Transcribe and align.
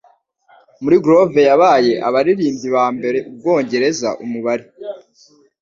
Muri 0.83 0.95
Groove 1.03 1.41
Yabaye 1.49 1.93
Abaririmbyi 2.07 2.67
Bambere 2.75 3.17
Ubwongereza 3.29 4.09
Umubare 4.23 4.65